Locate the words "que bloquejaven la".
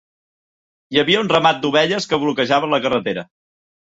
2.13-2.81